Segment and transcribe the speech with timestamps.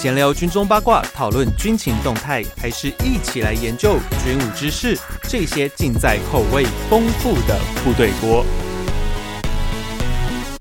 [0.00, 4.98] 闲聊军中八卦，讨论军情动态，还是一起来研究军武知识？
[5.24, 8.42] 这些尽在口味丰富的部队锅。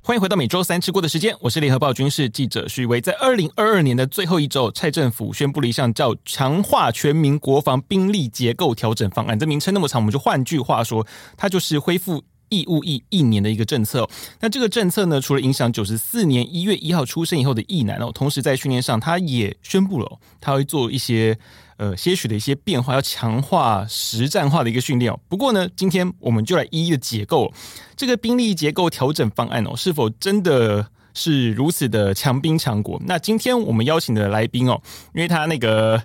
[0.02, 2.99] 欢迎回到每周三吃锅的时间，我是联合报军事记者徐薇。
[2.99, 9.40] 在二零二二年的最后一周，蔡政府宣布了一项叫“强化全民国防兵力结构调整方案”。
[9.40, 12.21] 这名称那么长，我们就换句话说，它就是恢复。
[12.50, 14.08] 义务役一年的一个政策，
[14.40, 21.38] 那这个政策呢，除了影响九十四年一月一号出生以后的役男哦，同时在训练上，他也宣布了，他会做一些
[21.78, 25.20] 呃些许的一些变化，要强化实战化的一个训练哦。
[25.28, 27.54] 不过呢，今天我们就来一一的解构
[27.96, 33.02] 这个兵力结构调整方案哦，是否真的是如此的强兵强国？
[33.06, 34.81] 那今天我们邀请的来宾哦，
[35.14, 36.04] 因为他那个。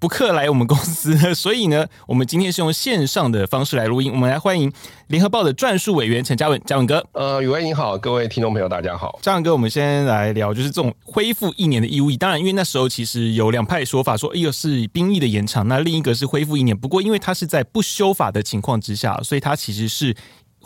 [0.00, 4.10] 不客来我们公司， 所以呢，我们今天是用线上的方式来录音。
[4.10, 4.72] 我们来欢迎
[5.08, 7.06] 联合报的撰述委员陈嘉文，嘉文哥。
[7.12, 9.18] 呃，宇威你好，各位听众朋友大家好。
[9.20, 12.16] 嘉文哥，我们先来聊，就是这种恢复一年的义务役。
[12.16, 16.74] 当然，因为那时候其实有两派说法，说一个是兵役的延长，那另一个是恢复一年。
[16.74, 20.16] 不过，因为它是在不修法的情况之下，所以它其实是。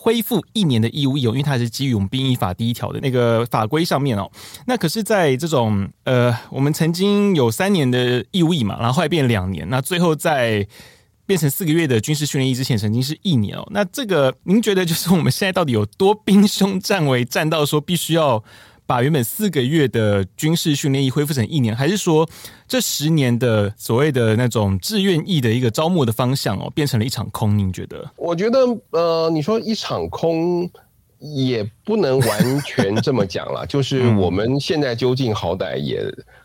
[0.04, 4.30] 恢复一年的义务役，因为它是基于我们兵役法第一条的那个法规上面哦。
[4.66, 10.68] 那可是，在这种呃，我们曾经有三年的义务役嘛，然后后来变两年，那最后在
[11.24, 13.66] 变成四个月的军事训练役之前，曾经是一年哦。
[13.70, 18.44] 那这个，您觉得就是我们现在到底有多兵凶战危，战到说必须要？
[18.86, 22.28] 把原本四个月的军事训练役恢复成一年，还是说
[22.68, 27.58] 这十年的所谓的那种志愿役的一个招募的方向哦，变成了一场空？
[27.58, 28.10] 您觉得？
[28.16, 28.58] 我觉得，
[28.90, 30.70] 呃，你说一场空
[31.18, 33.64] 也不能完全这么讲了。
[33.68, 36.04] 就是我们现在究竟好歹也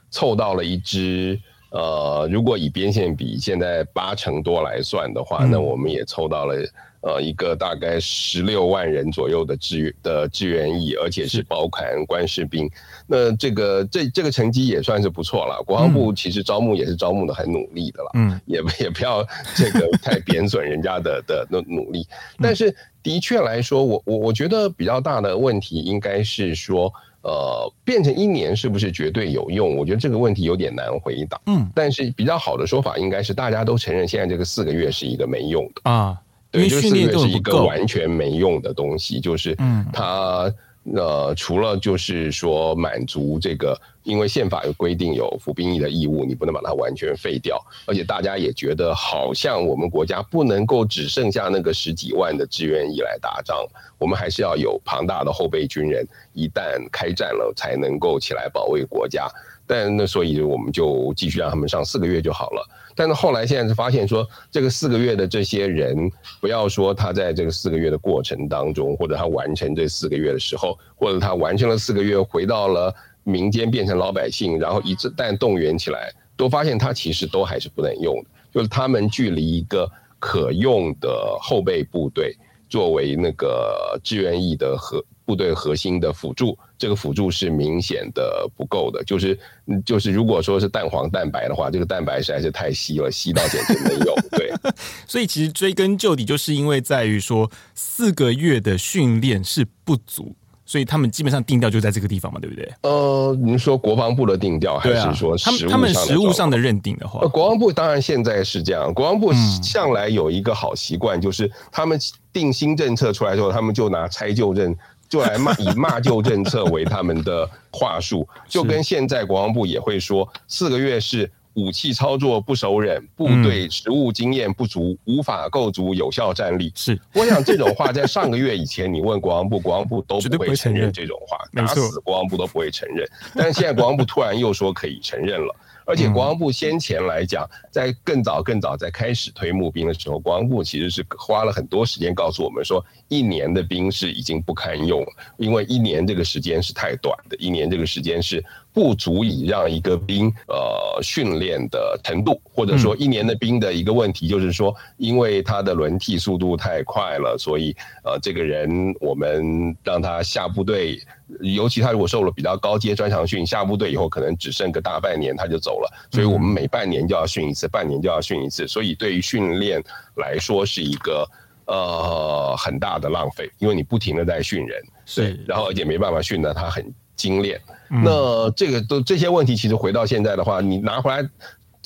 [0.09, 1.39] 凑到了一支，
[1.71, 6.55] 呃，如果以边线比现在八成多来算的话，那我们也凑到了。
[7.01, 12.69] 呃，一个大概十六万人左右的志愿的志愿役，而且是包含官士兵。
[13.07, 15.63] 那这个这这个成绩也算是不错了。
[15.65, 22.05] 国防部其实招募也是招募的很努力的了，嗯，也也不要这个太贬损人家的 的的努力。
[22.37, 29.77] 但是的确来说，我我我觉得比较大的问题应该是说，呃，变成一年是不是绝对有用？
[29.77, 31.39] 我觉得这个问题有点难回答。
[31.45, 36.17] 嗯，但是比较好的说法应该是大家都承认，现在这个四个月是一个没用的啊。
[36.51, 39.55] 对，就四个月是一个完全没用的东西，就是
[39.93, 40.51] 它
[40.95, 53.57] 呃，除了就是说满足这个，因为宪法有规定有服兵役的义务，你不能把它完全废掉，而且大家也觉得好像我们国家不能够只剩下那个十几万的志愿役来打仗，
[53.99, 59.29] 我们还是要有庞大的后备军人，一旦开战了才能够起来保卫国家。
[59.67, 62.67] 但那所以我们就继续让他们上四个月就好了。
[62.95, 66.11] 但是后来现在是发现说，这个四个月的这些人，
[66.41, 72.91] 不要说他在这个四个月的过程当中，或者他完成这四个月的时候，或者他完成了四个月回到了
[73.23, 82.35] 民间变成老百姓，然后一旦动员起来，都发现它其实都还是不能用的，就是他们距离一个可用的后备部队
[82.69, 85.03] 作为那个志愿役的核。
[85.29, 89.03] 部队核心的辅助，这个辅助是明显的不够的。
[89.03, 89.37] 就是，
[89.85, 94.15] 就是如果说是蛋黄蛋白的话，这个蛋白实在是太稀了，稀到简直没有。
[94.31, 94.51] 对，
[95.05, 100.35] 所以其实追根究底，就是因为在于说四个月的训练是不足，
[100.69, 102.71] 所以他们基本上定调就在这个地方嘛，对不对？
[102.83, 108.93] 呃，您说国防部的定调，还是说他们他们实物上的认定的话，呃，国防部当然现在是这样。
[108.93, 111.99] 国防部向来有一个好习惯，就是他们
[112.31, 114.75] 定新政策出来之后，他们就拿拆旧政。
[115.09, 121.27] 就来骂，以骂旧政策为他们的话术，就跟 现在国防部也会说，四个月是
[121.59, 126.71] 武器操作不熟稔，部队实务经验不足，无法构筑有效战力。
[126.75, 133.07] 是，我想这种话在上个月以前，你问国防部，国防部都不会承认这种话，打死国防部都不会承认。
[133.35, 135.55] 但是现在国防部突然又说可以承认了。
[135.85, 148.43] 而且国防部先前来讲，在更早更早在开始推募兵的时候，国防部其实是花了很多时间告诉我们说，一年的兵是已经不堪用了，因为一年这个时间是太短的，一年这个时间是
[148.73, 160.99] 不足以让一个兵呃训练的程度，或者说一年的兵的一个问题就是说，因为他的轮替速度太快了，所以呃这个人我们让他下部队。
[161.41, 169.79] 尤其他如果受了比较高阶专长训，下部队以后可能只剩个大半年他就走了，所以我们每半年就要训一次，半年就要训一次，所以对于训练
[170.15, 171.29] 来说是一个
[171.67, 177.59] 呃很大的浪费，因为你不停的在训人，是，然后而且没办法训得他很精炼。
[177.89, 181.27] 那这个都这些问题其实回到现在的话，你拿回来。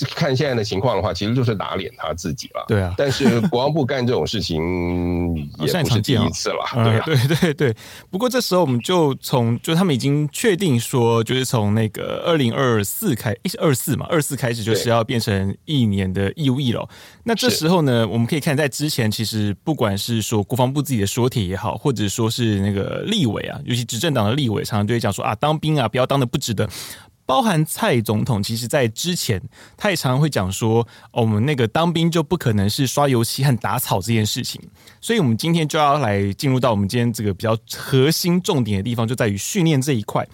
[0.04, 2.66] 看现在的情况的话，其实就是打脸他自己了。
[2.68, 6.64] 对啊，但是国防部干这种事情也不是第一次了。
[6.76, 7.76] 哦、对、 啊嗯、对对对。
[8.10, 16.88] 不过这时候我们就从就他们已经确定说，就是从那个二零二四开，二四嘛，二四开始就是要变成一年的义务役了。
[17.24, 26.68] 那这时候呢，我们可以看在之前，其实不管是说国防部自己的说帖也好，或者说是那个立委啊，尤其执政党的立委，常常就会讲说啊，当兵啊，不要当的不值得。
[27.26, 29.42] 包含蔡总统，其实在之前
[29.78, 34.62] 他也常常会讲说，哦，我们那个当兵就不可能是刷油漆和打草这件事情。
[35.00, 40.28] 所以，我们今天就要来进入到我们今天这个比较核心重点的地方，就在于训练这一块。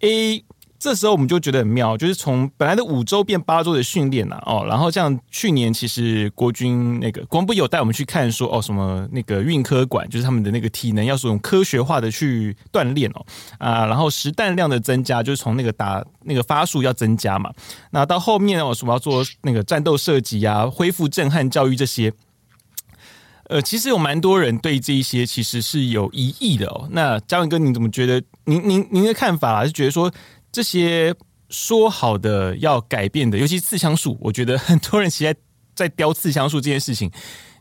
[0.00, 0.44] A
[0.80, 13.26] 这时候我们就觉得很妙，就是从本来的五周变八周的训练呐，哦，然后像去年其实国军那个国防部有带我们去看说，哦，什么那个运科馆，就是他们的那个体能要是用科学化的去锻炼哦，
[13.58, 17.52] 啊，然后实弹量的增加，就是从那个打那个发数要增加嘛，
[17.90, 22.10] 那到后面哦，什么要做那个战斗射击啊，恢复震撼教育这些，
[23.50, 26.88] 呃，其实有蛮多人对这一些其实是有疑义的哦。
[26.92, 28.22] 那嘉文哥，你怎么觉得？
[28.46, 30.10] 您您您的看法啊，是觉得说？
[30.52, 31.14] 这些
[31.48, 35.40] 说好的要改变的，尤其刺枪术，我觉得很多人其实在
[35.74, 37.10] 在雕刺枪术这件事情，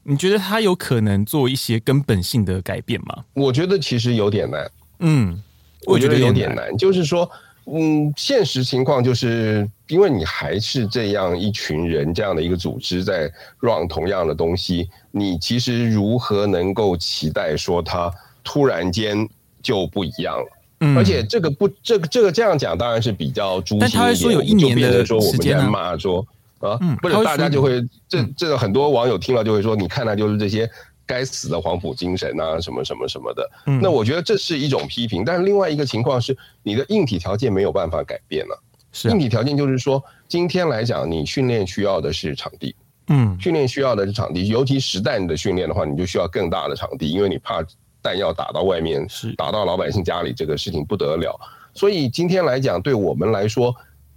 [0.04, 3.26] 你觉得他有可能做一些根本性的改变吗？
[3.34, 4.72] 我觉得其实有点难。
[5.00, 5.42] 嗯，
[5.86, 7.30] 我觉得有点难，就是说，
[7.66, 18.12] 嗯，现实情况就是因为你还是这样一群人这样的一个组织在 run 同样的东西，你其实如何能够期待说他
[18.44, 19.28] 突然间
[19.62, 20.59] 就不一样了？
[20.82, 26.26] 嗯，而且这个不，这个这个这样讲当然是比较诛心但他会说有一年的说我们在骂说
[26.60, 30.70] 啊，嗯、不是大家就会这这个很多网友听了就会说，你看他就是这些
[31.06, 33.50] 该死的黄埔精神啊，什么什么什么的。
[33.66, 38.64] 嗯，那我觉得这是一种批评，但是另外一个情况是，你的硬体条件没有办法改变了。
[38.92, 42.76] 是、啊、硬体条件就是说，今天来讲，你训练需要的是场地，
[43.08, 47.62] 嗯，训练需要的是场地，尤其实弹的训练的话，你就需要更大的场地，因为你怕。
[48.02, 51.40] 弹药打到外面，是打到老百姓家里，这个事情不得了。
[51.74, 53.76] 所以今天来讲，对我们来说，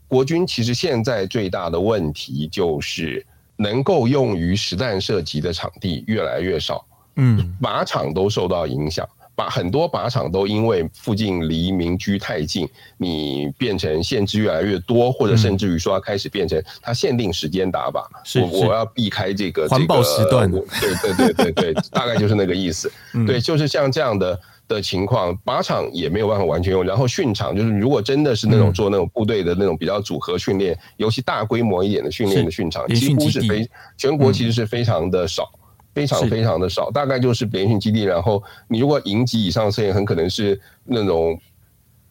[0.09, 3.25] 国军其实现在最大的问题就是
[3.57, 6.85] 能够用于实弹射击的场地越来越少，
[7.17, 9.09] 嗯，靶场都受到影响。
[9.35, 12.69] 把很多靶场都因为附近离民居太近，
[12.99, 18.05] 你变成限制越来越多，或者甚至于说要开始变成它限定时间打靶，
[18.43, 22.93] 我我要避开这个环保时段，对对对对对，大概就是那个意思。
[23.27, 24.39] 对，就是像这样的
[24.69, 26.85] 的情况，靶场也没有办法完全用。
[26.85, 35.51] 然后训场就是如果真的是那种做那种部队的那种比较组合训练，尤其大规模一点的训练的训场，几乎是非全国其实是非常的少。
[35.95, 38.03] 非常非常的少，大概就是联训基地。
[38.03, 41.39] 然后你如果营级以上，测验很可能是那种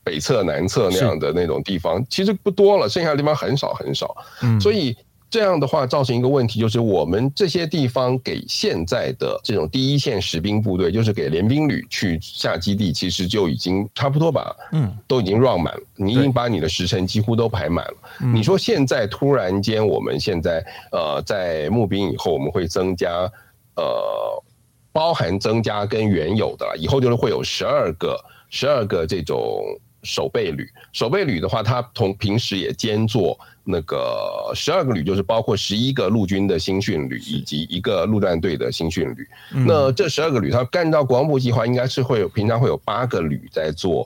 [0.04, 4.16] 北侧、南侧那样的那种地方，其实不多了，剩下的地方很少很少。
[4.42, 4.96] 嗯，所以
[5.30, 14.56] 这样的话造成一个问题，就是我们这些地方给现在的这种第一线实兵部队，就是给联兵旅去下基地，其实就已经差不多吧。
[14.74, 17.94] 嗯，都已经 run 满了，你已经把你的时辰几乎都排满了。
[18.34, 23.32] 你说现在突然间，我们现在呃在募兵以后，我们会增加。
[23.76, 24.44] 呃，
[24.92, 28.20] 包含增加跟原有的，以后就是会有十二个、
[28.50, 29.64] 十二个这种
[30.04, 30.68] 守备旅。
[30.92, 39.28] 守备旅的话，它同平时也兼做那个十二个旅，就是包括十一个陆军的新训旅以及一个陆战队的新训旅。
[39.66, 44.06] 那这十二个旅，它按照国防部计划，应该是会有平常会有八个旅在做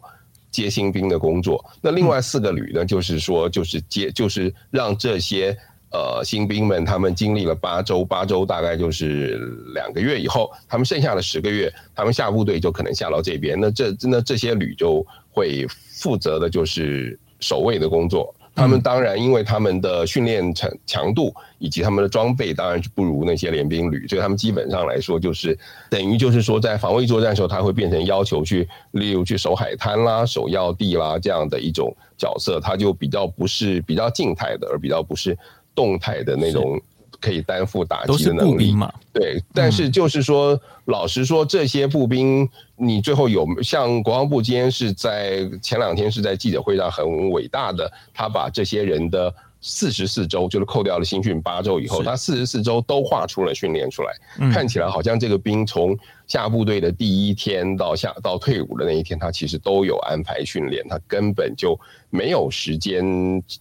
[0.51, 1.63] 接新兵的工作。
[1.81, 5.57] 那另外四个旅呢，就是说就是接，就是让这些。
[5.92, 9.39] 呃，新兵们他们经历了八周，八周大概就是
[9.74, 13.58] 两个月以后，他们剩下的十个月，他们下部队就可能下到这边。
[13.60, 18.34] 那这那这些旅就会负责的就是守卫的工作。
[18.58, 25.58] 他们当然因为他们的训练强强度以及他们的装备当然是不如那些联兵旅，所以他们基本上来说就是
[25.89, 35.38] 等于就是说在防卫作战的时候，他会变成要求去，例如去守海滩啦、守要地啦这样的一种角色，他就比较不是比较静态的，而比较不是。
[35.75, 36.82] 动态的那种
[37.20, 38.72] 可以担负打击的能力。
[38.72, 38.91] 嘛？
[39.13, 49.34] 对，但是就是说，老实说，这些步兵，你最后有像国防部今天是在前两天是在记者会上很伟大的，他把这些人的。
[49.67, 61.79] 四十四周就是扣掉了新训八周以后，他四十四周都画出了训练出来，看起来好像这个兵从下部队的第一天到下到退伍的那一天，他其实都有安排训练，他根本就
[62.10, 63.03] 没有时间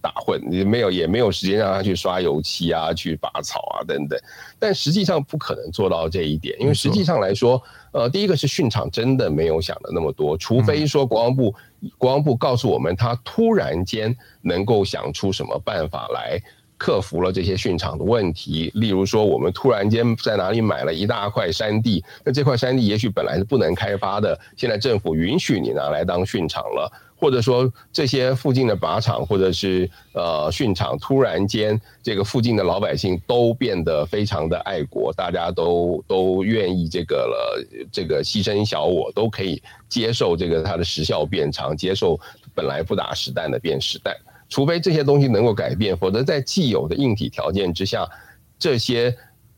[0.00, 4.18] 打混，也没有也没有时间让他去刷油漆啊、去拔草啊等等。
[4.58, 11.54] 但实际上不可能做到这一点，因为实际上来说，呃，第一个是训场真的没有想的那么多，除非说国防部。
[11.98, 16.40] 国防部告诉我们，他突然间能够想出什么办法来
[16.76, 42.18] 克服了这些训场的问题，例如说，我们突然间在哪里买了一大块山地，那这块山地也许本来是不能开发的，现在政府允许你拿来当训场了，或者说这些附近的靶场或者是呃训场，突然间这个附近的老百姓都变得非常的爱国，大家都都愿意这个了，这个牺牲小我都可以接受这个它的时效变长，接受
[42.54, 44.14] 本来不打实弹的变实弹。
[44.54, 48.08] 除非这些东西能够改变，否则在既有的硬体条件之下，
[48.56, 49.12] 这些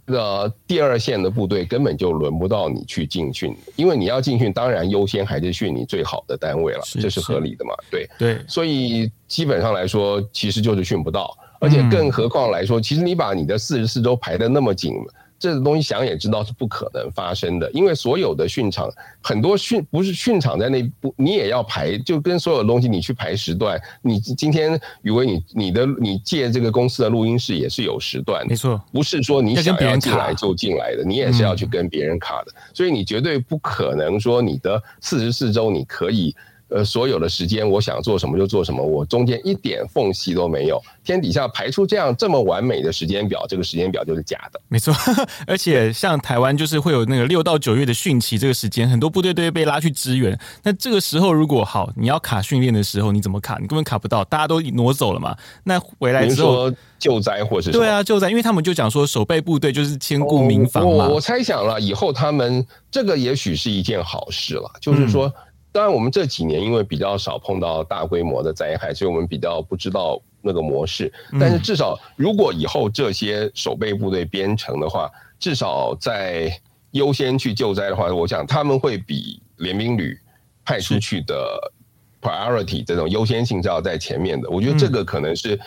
[0.07, 7.75] 的第二线的部队根本就轮不到你去进训，因为你要进训，当然优先还是训你最好的单位了，这是合理的嘛？
[7.91, 14.95] 对对，所以基本上来说，其实就是训不到，而且更何况来说，其实你把你的四十四周排得那么紧。
[15.39, 18.89] 这个东西想也知道是不可能发生的，因为所有的训场，
[19.23, 23.81] 很多训不是训场在那不，你也要排，就跟所有东西你去排时段。
[24.03, 36.35] 你今天宇威，你你的你借这个公司的录音室也是有时段，没错，不是说你想要进来就进来的，你也是要去跟别人卡的，所以你绝对不可能说你的四十四周你可以。
[36.69, 40.83] 呃，所有的时间，我想做什么就做什么，我中间一点缝隙都没有。
[41.05, 44.61] 天底下排出这样这么完美的时间表，这个时间表就是假的。
[44.67, 44.93] 没错，
[45.47, 50.37] 而且像台湾就是会有那个六到九月的汛期这个时间，很多部队都会被拉去支援。
[50.65, 53.59] 那这个时候如果好，你要卡训练的时候，你怎么卡？
[53.61, 55.37] 你根本卡不到，大家都挪走了嘛。
[55.63, 56.69] 那回来之后
[56.99, 60.91] 救灾或是对啊救灾，因为他们就讲说守备部队就是兼顾民防嘛。
[60.91, 65.29] 哦、我我猜想了以后，他们这个也许是一件好事了，就是说。
[65.29, 65.33] 嗯
[65.77, 71.13] 当然，我们这几年因为比较少碰到大规模的灾害，所以我们比较不知道那个模式。
[71.39, 76.51] 但是至少，如果以后这些守备部队编成的话，至少在
[76.93, 80.19] 优先去救灾的话，我想他们会比联兵旅
[80.65, 81.37] 派出去的
[82.23, 84.49] priority 这种优先性是要在前面的。
[84.49, 85.61] 我觉得这个可能是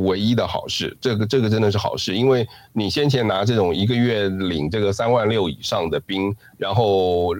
[0.00, 0.96] 唯一的好事。
[1.00, 7.32] 这个这个真的是好事，因为你先前拿这种一个月领这个三万六以上的兵，然后。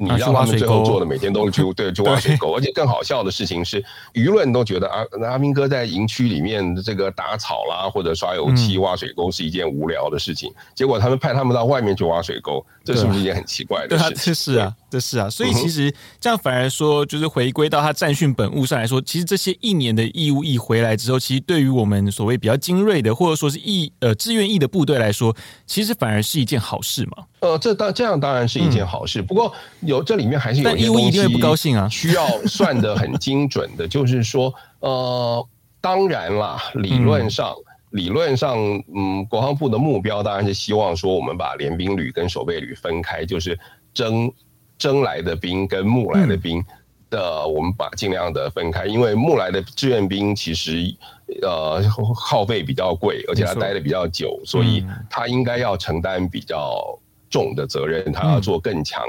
[0.00, 10.54] 你让他们最后做的每天都去 对去挖水沟，而且更好笑的事情是，舆论都觉得阿阿兵哥在营区里面这个打草啦，或者刷油漆、挖水沟是一件无聊的事情。
[10.72, 14.24] 结果他们派他们到外面去挖水沟，这是不是一件很奇怪的事情？
[14.24, 15.28] 这是啊，这是啊。
[15.28, 25.34] 所以其实这样反而说，就是回归到他战训本务上来说，其实这些一年的义务役回来之后，其实对于我们所谓比较精锐的，或者说是义呃志愿役的部队来说，
[25.66, 27.24] 其实反而是一件好事嘛。
[27.40, 29.52] 呃，这当这样当然是一件好事，不过。
[29.80, 35.48] 有这里面还是有一些东西需要算的很精准的，就是说，呃，
[35.80, 37.54] 当然啦，理论上，
[37.90, 38.58] 理论上，
[38.94, 43.58] 嗯，国防部的目标当然是希望说，我们把联兵旅跟守备旅分开，就是
[43.94, 44.30] 征
[44.78, 46.64] 征来的兵跟募来的兵
[47.10, 50.94] 的，我们把尽量的分开，因为募来的志愿兵其实
[51.42, 51.82] 呃
[52.14, 56.98] 耗费比较贵，而且他待的比较久，所以他应该要承担比较。
[57.30, 59.02] 重的责任，他要做更强、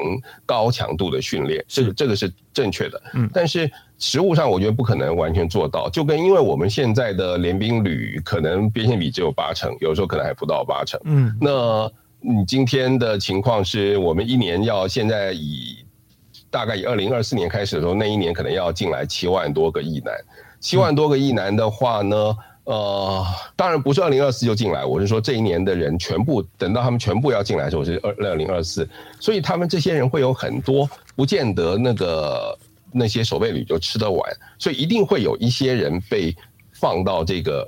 [0.46, 3.02] 高强度的训练，这个这个是正确的。
[3.14, 11.00] 嗯，但是实物上我觉得不可能完全做到，就跟因为我们现在的联兵旅可能边线比只有八成，有时候可能还不到八成。
[11.06, 11.90] 嗯，那
[12.22, 15.78] 你今天的情况是我们一年要现在以
[16.50, 20.14] 大概以二零二四年开始的时候，那一年可能要进来七万多个亿男，
[20.60, 22.38] 七万多个亿男的话呢？
[22.66, 28.88] 呃，当然不是二零二四就进来，我是说这一年的人全部等到他们全部要进来的时候是二二零二四，
[29.20, 32.56] 所以他们这些人会有很多不见得那个
[32.92, 36.36] 那些守备旅就吃得完，所以一定会有一些人被
[36.74, 37.68] 放到这个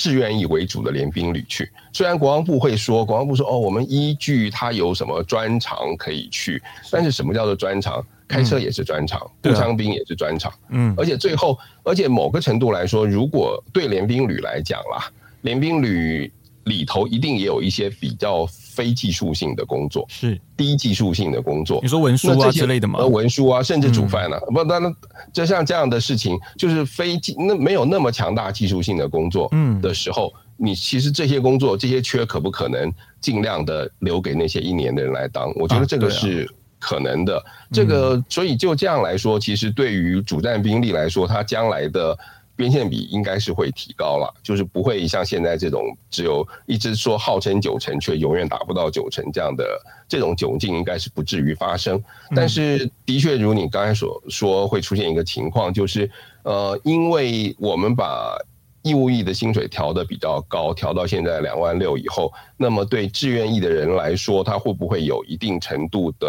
[0.00, 1.70] 志愿役为主的联兵旅去。
[1.92, 8.02] 虽然国防部会说，国防部说哦，我们依据他有什么专长可以去，但是什么叫做专长？
[8.26, 15.10] 开车也是专长，步枪兵也是专长，嗯，而且最后，而且某个程度来说，如果对联兵旅来讲啦，
[15.42, 16.32] 联兵旅
[16.64, 21.80] 里头一定也有一些比较非技术性的工作，是低技术性的工作。
[21.82, 23.04] 你说文书啊之类的吗？
[23.06, 24.94] 文书啊，甚至煮饭啊，不，当然，
[25.32, 35.52] 就像这样的事情，就是非技那没有那么强大技术性的工作，嗯，的时候，你其实这些工作这些缺可不可能尽量的留给那些一年的人来当？
[35.56, 36.48] 我觉得这个是。
[36.82, 42.18] 可能的，这个所以就这样来说，其实对于主战兵力来说，他将来的
[42.60, 49.64] 编线比应该是会提高了，就是不会像现在这种只有一直说号称九成却永远达不到九成这样的
[50.06, 51.98] 这种窘境，应该是不至于发生。
[52.36, 56.10] 但是的确，如你刚才所说，会出现一个情况，就是
[56.42, 58.36] 呃，因为我们把
[58.82, 66.28] 义务役的薪水调得比较高，调到现在两万六以后，那么对志愿役的人来说，他会不会有一定程度的？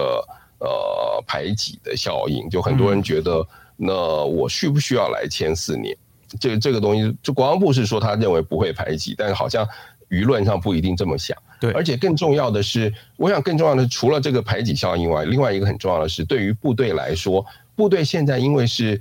[0.64, 3.44] 呃，排挤的效应，就很多人觉得，
[3.78, 5.98] 那我需不需要来签四年？
[6.40, 9.68] 这这个东西，就国防部是说他认为不会排挤，但是好像
[10.10, 11.38] 舆论上不一定这么想。
[11.60, 17.46] 对，而且更重要的是，我想更重要的是，除了这个排挤效应外，另外一个很重要的是，对于部队来说，
[17.76, 19.00] 部队现在因为是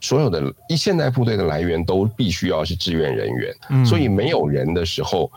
[0.00, 5.30] 所有的一现代部队的来源都必须要是志愿人员，嗯，所以没有人的时候，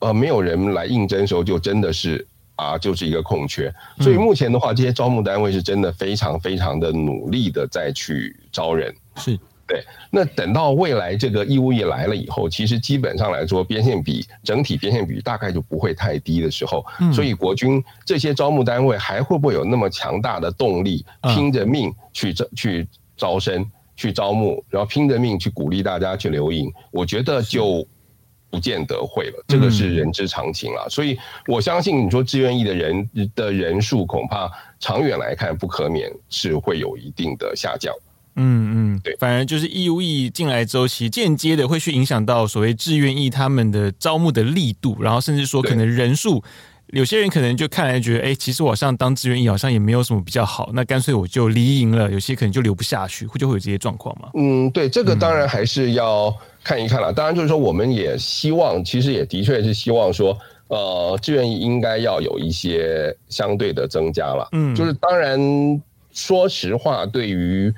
[0.00, 3.74] 呃，没有人来应征的时候，就真的是啊，就是一个空缺。
[4.00, 9.38] 所以目前的话，这些招募单位是真的非常非常的努力的在去招人，是。
[9.66, 21.04] 对，那等到未来这个义务役来了以后，其实基本上来说，边线比整体边线比大概就不会太低的时候，嗯，所以国军这些招募单位还会不会有那么强大的动力，
[21.34, 26.72] 拼着命去招去招生、去招募，然后拼着命去鼓励大家去留营？
[26.92, 27.84] 我觉得就
[28.48, 30.86] 不见得会了，这个是人之常情了。
[30.88, 31.18] 所以
[31.48, 37.92] 我相信你说志愿役的人的人数，恐怕长远来看不可免是会有一定的下降。
[38.36, 46.42] 嗯嗯，对，反而就是义务役进来之后，其实间接的会去影响到所谓志愿役他们的招募的力度，然后甚至说可能人数，
[46.88, 52.10] 有些人可能就看来觉得，哎，其实我好像当志愿役好像也没有什么比较好，那干脆我就离营了。
[52.10, 54.28] 有些可能就留不下去，会就会有这些状况嘛。
[54.34, 57.12] 嗯，对，这个当然还是要看一看了。
[57.12, 60.38] 当然就是说，我们也希望，其实也的确是希望说，
[60.68, 64.48] 呃，志愿役应该要有一些相对的增加了。
[64.52, 65.40] 嗯，就是当然，
[66.12, 67.72] 说实话，对于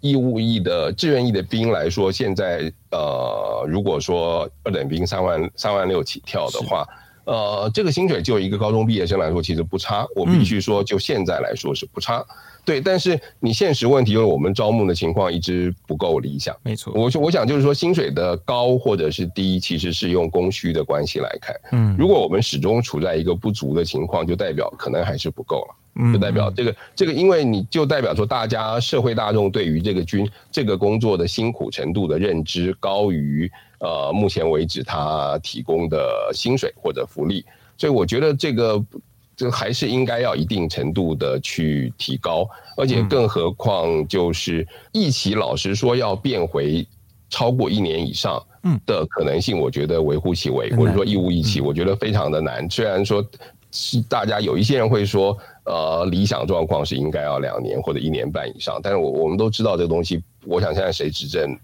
[0.00, 6.86] 义务役的志愿役的兵来说，现在呃，如果说二等兵三万三万六起跳的话，
[7.24, 10.06] 呃，这个薪水就一个高中毕业生来说，其实不差。
[10.16, 12.18] 我必须说，就现在来说是不差。
[12.18, 12.26] 嗯、
[12.64, 16.56] 对，但是你现实问题就是我们招募的情况一直不够理想。
[16.62, 21.54] 没错，我我想就是说，薪水的高或者是低，其实是用供需的关系来看。
[21.72, 25.74] 嗯，如果我们始终处在一个不足的情况，就代表可能还是不够了。
[26.12, 33.50] 就代表这个这个，因为你就代表说，大家社会大众对于这个军这个工作的辛苦程度的认知高于
[33.80, 37.44] 呃目前为止他提供的薪水或者福利，
[37.76, 38.84] 所以我觉得这个
[39.36, 46.86] 这还是应该要一定程度的去提高，而且更何况就是一起老实说要变回
[47.28, 48.40] 超过一年以上
[48.86, 52.70] 的可能性，我觉得微乎其微，或者说义务一起，我觉得非常的难。
[52.70, 53.24] 虽然说
[53.72, 55.36] 是大家有一些人会说。
[55.68, 61.54] 呃，理想状况是应该要两年或者一年半以上，但是我我们都知道这个东西，我想现在谁执政，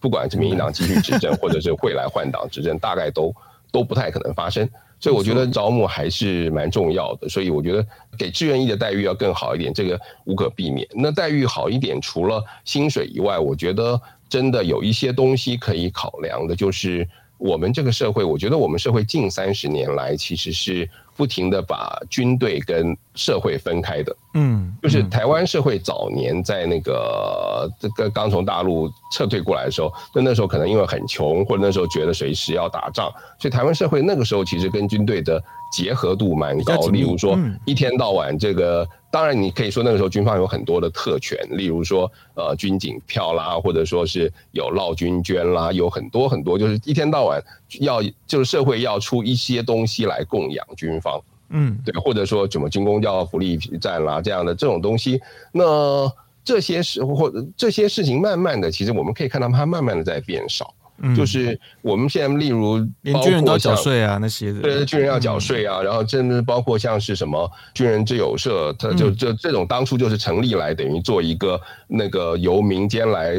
[0.00, 3.34] 不管是民进党继续执政， 或者是会来换党执政，大概都
[3.70, 4.66] 都不太可能发生。
[4.98, 7.86] 所以我觉得招募还是蛮重要的，所以我觉得
[8.18, 10.86] 给志愿役的待遇要更好一点，这个无可避免。
[10.94, 17.08] 那待遇好一点，除了薪水以外，我觉得真的有一些东西可以考量的，就是
[17.40, 20.88] 我们这个社会，我觉得我们社会近三十年来其实是。
[21.16, 36.88] 不停的把军队跟社会分开的，嗯，就是台湾社会早年在那个这个刚从大陆撤退过来的时候，那那时候可能因为很穷，或者那时候觉得随时要打仗，所以台湾社会那个时候其实跟军队的结合度蛮高。
[36.88, 47.42] 例如说，一天到晚这个，当然你可以说那个时候军方有很多的特权，例如说呃军警票啦，或者说是有劳军捐啦，有很多很多，就是一天到晚
[47.80, 51.20] 要就是社会要出一些东西来供养军方。
[51.50, 55.20] 嗯，对，或者说什么军工教福利站啦这样的这种东西，
[55.50, 56.08] 那
[56.44, 60.72] 这些事或者这些事情，慢慢的，其实我们可以看到它慢慢的在变少。
[61.00, 73.36] 嗯，就是我们现在例如连军人都要缴税啊那些的，对，军人要缴税啊，然后甚至包括像是什么军人之友社，它就这这种当初就是成立来等于做一个那个由民间来。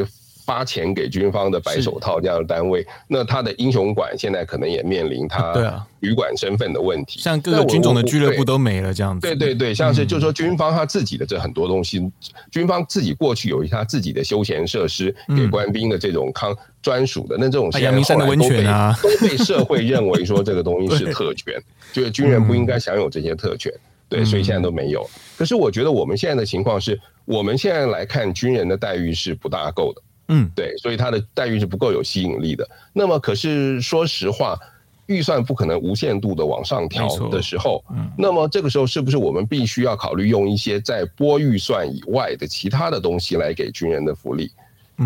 [0.52, 5.54] 发钱给军方的白手套这样的单位，那他的英雄馆现在可能也面临他
[6.02, 9.26] 旅馆身份的问题，像各个军种的俱乐部都没了这样子。
[9.26, 12.06] 对对对，像是就是说军方他自己的这很多东西，
[12.52, 21.56] 军方自己过去有他自己的休闲设施给官兵的这种康专属的，那这种阳明山的温泉啊，都被社会认为说这个东西 是特权，
[21.94, 23.72] 就是军人不应该享有这些特权，
[24.10, 25.10] 对，所以现在都没有。
[25.38, 30.02] 可是我觉得我们现在的情况是，我们现在来看军人的待遇是不大够的。
[30.32, 32.68] 嗯，对，所以它的待遇是不够有吸引力的。
[32.94, 34.58] 那么，可是说实话，
[35.06, 44.50] 预算不可能无限度的往上调的时候，嗯，那么这个时候是不是我们必须要考虑用一些在拨预算以外的其他的东西来给军人的福利？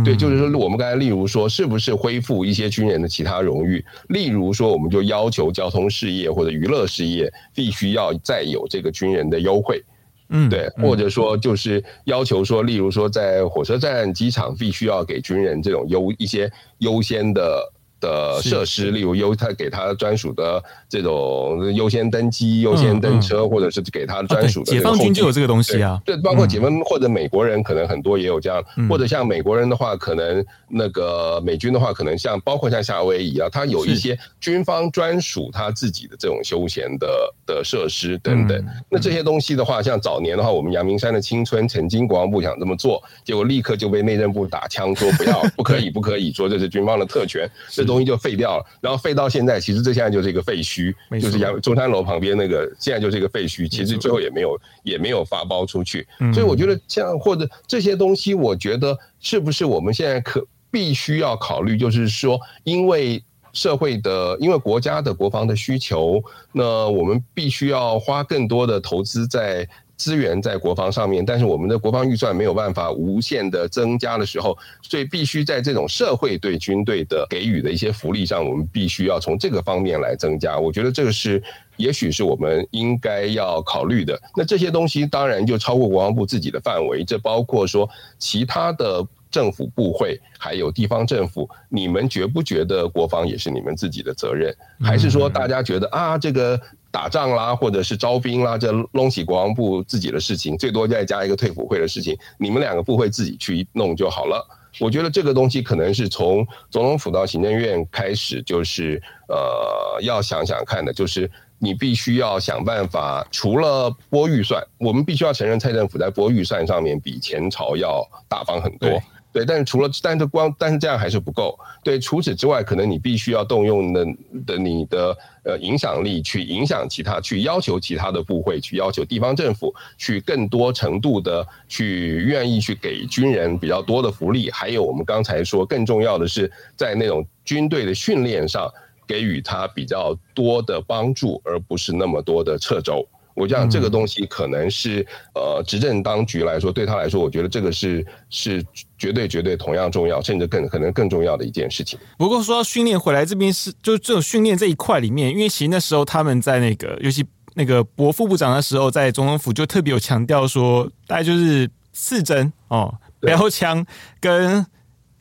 [0.04, 3.84] 对，就是说，我们刚才例如说，是不是恢复一些军人的其他荣誉？
[4.10, 9.82] 例如说，我们就要求交通事业或者娱乐事业必须要再有这个军人的优惠。
[10.30, 17.72] 嗯，对，或者说就是要求说，例如说在火车站、机场必须要给军人这种优一些优先的
[18.06, 24.72] 的设施，例如优他给他专属的这种优先登机、优先登车，或者是给他专属的。
[24.72, 38.65] 解放军就有这个东西啊，对，包括解放或者美国人可能很多也有这样，或者像美国人的话，可能那个美军的话，可能像包括像夏威夷啊，他有一些军方专属他自己的这种休闲的的设施等等。
[38.89, 48.65] 那这些东西的话，像早年的话，我们阳明山的青春曾经国防部想这么做，结果立刻就被内政部打枪说不要， 不可以，不可以说这是军方的特权，这东西就废掉了。
[48.81, 53.69] 然后废到现在，其实这现在就是一个废墟，就是杨中山楼旁边那个，现在就是一个废墟。
[53.69, 56.05] 其实最后也没有也没有发包出去。
[56.34, 69.67] 所以我觉得像或者这些东西，我觉得是不是我们现在可必须要考虑，就是说，因为社会的，因为国家的国防的需求，那我们必须要花更多的投资在。
[69.97, 80.58] 资源在国防上面，但是我们的国防预算没有办法无限的增加的时候，所以必须在这种社会对军队的给予的一些福利上，我们必须要从这个方面来增加。
[80.58, 81.41] 我觉得这个是，
[81.77, 84.19] 也许是我们应该要考虑的。
[84.36, 89.05] 那这些东西当然就超过国防部自己的范围，这包括说其他的。
[89.31, 94.55] 政府部会还有地方政府，你们觉不觉得国防也是你们自己的责任？
[94.79, 96.58] 还是说大家觉得啊，这个
[96.95, 104.47] 打仗啦，或者是招兵啦，这拢起国防部自己的事情，最多再加一个退辅会的事情，你们两个部会自己去弄就好了。
[104.79, 111.29] 我觉得这个东西可能是从总统府到行政院开始，就是呃，要想想看的，就是
[111.60, 118.89] 你必须要想办法，除了拨预算，我们必须要承认蔡政府在拨预算上面比前朝要大方很多。
[119.36, 121.60] 对，但是除了，但是光，但是这样还是不够。
[121.84, 124.06] 对，除此之外，可能你必须要动用的
[124.48, 134.50] 的你的呃影响力去影响其他，去要求其他的部会，去要求地方政府，去更多程度的去愿意去给军人比较多的福利。
[134.50, 138.71] 还有我们刚才说，更重要的是在那种军队的训练上
[139.06, 143.06] 给予他比较多的帮助，而不是那么多的掣肘。
[143.36, 148.65] 我讲这个东西可能是呃，执政当局来说，对他来说，我觉得这个是是
[148.98, 152.00] 绝对绝对同样重要，甚至更可能更重要的一件事情。
[152.17, 163.86] 不过说到训练回来这边是，就是这种训练这一块里面，因为其实那时候他们在那个，尤其那个博副部长的时候，在总统府就特别有强调说，大概就是四针哦，标枪
[164.19, 164.65] 跟。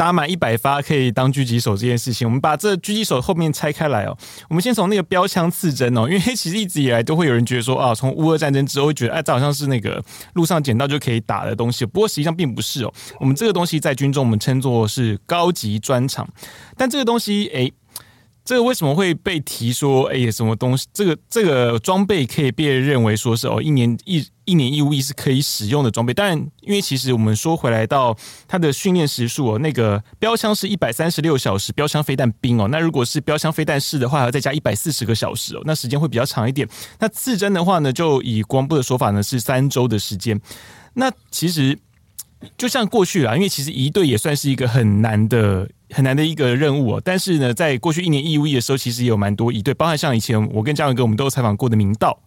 [0.04, 4.14] 打满一百发可以当狙击手这件事情，我们把这狙击手后面拆开来哦。
[4.50, 11.86] 我们先从那个标枪刺针哦，因为其实一直以来都会有人觉得说啊，从乌俄战争之后会觉得哎，这好像是那个路上捡到就可以打的东西。
[11.86, 12.92] 不过实际上并不是哦。
[13.18, 16.28] 我们这个东西在军中我们称作是高级专长，
[16.76, 17.72] 但这个东西哎。
[18.44, 20.04] 这个为什么会被提说？
[20.08, 20.86] 哎呀，什么东西？
[20.92, 26.12] 这个这个装备可以被认为说是哦，一年一一年义务役是可以使用的装备。
[26.12, 28.14] 但因为其实我们说回来到
[28.46, 32.68] 它的训练时数哦，那个标枪是一百三十六小时，标枪飞弹兵哦。
[32.70, 36.68] 那如果是标枪飞弹式的话，还要再加一百四十个小时哦，那时间会比较长一点。
[36.98, 40.38] 那刺针的话呢，就以国防部的说法呢是三周的时间。
[40.92, 41.78] 那其实
[42.58, 45.66] 就像过去啦，因为其实一队也算是一个很难的。
[45.90, 52.18] 很难的一个任务哦，但是呢，在过去一年义务役的时候，其实也有蛮多一对，包含像以前我跟嘉文哥，我们都采访过的明道。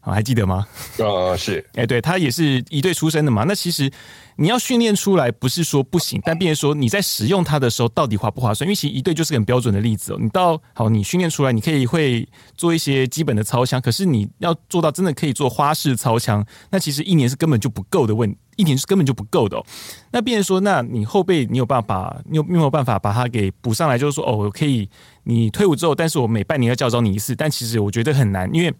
[0.00, 0.66] 啊，还记得吗？
[0.98, 3.44] 啊，是，哎，对，他也是一队出身的嘛。
[3.46, 3.90] 那其实
[4.36, 8.66] 你要训练出来，不是说不行，但变成说你在使用它的时候，到底划不划算？
[8.66, 10.18] 因为其实一队就是个很标准的例子哦。
[10.18, 19.66] 你到好，你训练出来，你可以会做一些基本的操枪，可是你要做到真的可以做花式操枪，那其实一年是根本就不够的问，一年是根本就不够的哦。
[20.12, 23.98] 那变成说，那你后背你有办法，你有没有办法把它给补上来？
[23.98, 24.88] 就是说，哦，我可以，
[25.24, 28.74] 你退伍之后，但是我每半年要教招你一次，但其实我觉得很难，因为。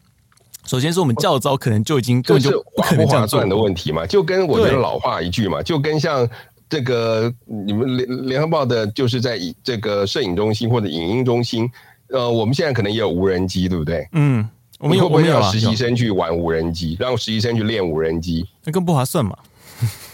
[0.70, 6.28] 首先是我们教召可能就已经根本就不可能这样做的问题嘛，就跟我觉得老话一句嘛，就跟像
[6.68, 11.68] 这个你们联联合报的，就是在这个摄影中心或者影音中心，
[12.11, 14.06] 呃，我们现在可能也有无人机，对不对？
[14.12, 19.37] 嗯，我们有，会不会让实习生去玩无人机，让实习生去练无人机，那更不划算嘛？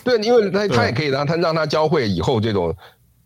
[0.04, 2.74] 对，因为他他也可以让他让他教会以后这种。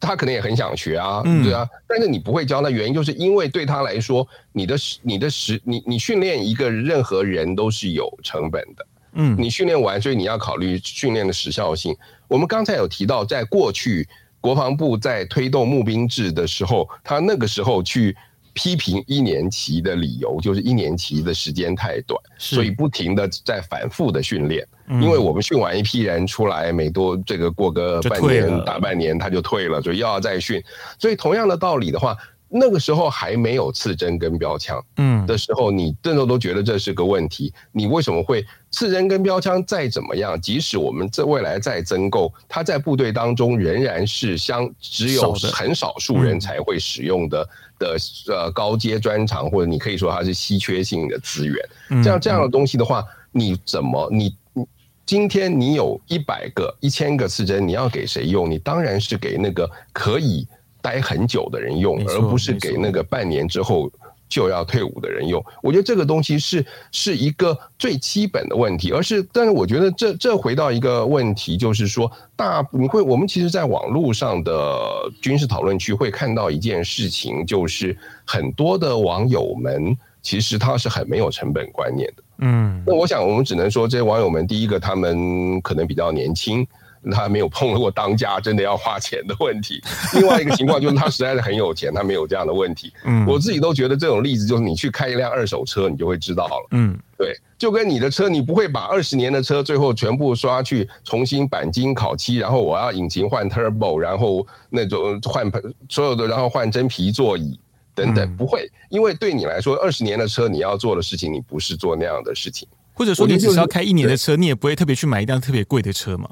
[0.01, 11.95] 他可能也很想学啊，对啊，但是你不会教他，原因就是因为对他来说，你的你的时你你训练一个任何人都是有成本的，嗯，你训练完，所以你要考虑训练的时效性。
[12.27, 14.09] 我们刚才有提到，在过去
[14.41, 18.17] 国防部在推动募兵制的时候，他那个时候去。
[18.53, 24.67] 批评一年期的理由就是一年期的时间太短，所以不停的在反复的训练。
[25.01, 30.61] 因为我们训完一批人出来，每多这个过个半年大半年他就退了，所以又要再训。
[30.99, 32.17] 所以同样的道理的话，
[32.53, 37.55] 那个时候还没有刺针跟标枪，嗯，的时候，你这时候都觉得这是个问题。
[37.71, 40.39] 你为什么会刺针跟标枪再怎么样？
[40.41, 51.57] 即使我们这未来再增购，它在部队当中仍然是相只有很少数人才会使用的的呃高阶专长，或者你可以说它是稀缺性的资源。
[52.03, 54.67] 这样这样的东西的话，你怎么你你
[55.07, 58.51] 今天你有一百个一千个刺针，你要给谁用？
[58.51, 60.49] 你当然是给那个可以。
[60.81, 63.91] 待很久的人用，而不是给那个半年之后
[64.29, 65.45] 就要退伍的人用。
[65.63, 74.81] 我觉得这个东西是是一个最基本的问题，而是，但是我觉得这这回到一个问题，就是说，大你会我们其实，在网络上的
[75.21, 82.23] 军事讨论区会看到一件事情，就是很多的网友们其实他是很没有成本观念的。
[82.39, 86.67] 嗯，那我想我们只能说，这些网友们，第一个他们可能比较年轻。
[87.11, 89.81] 他没有碰过当家真的要花钱的问题。
[90.15, 92.93] 另外一个情况就是他实在是很有钱，他没有这样的问题。
[93.05, 96.69] 嗯，我自己都觉得这种例子就是你去开一辆二手车，你就会知道了。
[96.73, 105.51] 嗯，对，就跟你的车，你不会把二十年的车最后全部刷去重新钣金烤漆，然后我要引擎换 turbo，然后那种换
[105.89, 107.59] 所有的，然后换真皮座椅
[107.95, 116.29] 等等，不会，因为对你来说，二十年的车你要做的事情，你不是做那样的事情，或者说你只是要开一年的车，你也不会特别去买一辆特别贵的车嘛。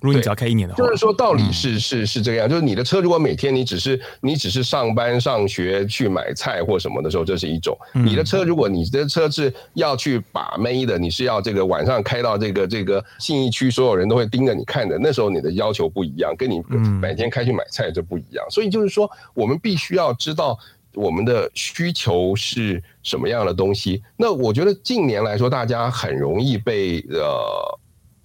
[0.00, 16.62] 如果你只要开一年的话，就是说道理是是是这个样，就是你的车如果每天你只是你只是上班上学去买菜或什么的时候，这是一种；你的车如果你的车是要去把妹的，你是要这个晚上开到这个这个信义区，所有人都会盯着你看的，那时候你的要求不一样，跟你
[17.00, 18.46] 每天开去买菜就不一样。
[18.50, 20.56] 所以就是说，我们必须要知道
[20.94, 24.00] 我们的需求是什么样的东西。
[24.16, 27.78] 那我觉得近年来说，大家很容易被呃。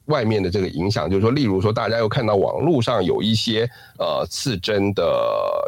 [0.06, 5.04] 外面的这个影响，就是说，例如说，大家又看到网络上有一些呃刺针的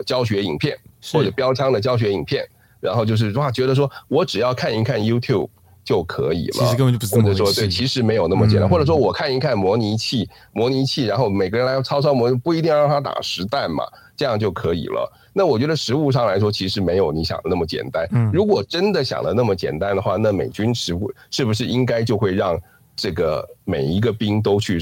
[0.06, 0.78] 教学影片，
[1.13, 2.45] 或者标枪的教学影片，
[2.82, 5.48] 然后就是哇，觉得说我只要看一看 YouTube
[5.86, 13.86] 就可以了，其实根本就不是，或者说对，其实没有那么简单，或者说我看一看模拟器，模拟器，然后每个人来操操模，不一定要让他打实弹嘛，
[14.17, 15.10] 这样就可以了。
[15.38, 18.06] 那我觉得实物上来说，其实没有你想的那么简单。
[18.12, 22.60] 嗯如果真的想的那么简单的话，那美军是不是不是应该就会让？
[22.95, 24.79] 这个每一个兵都去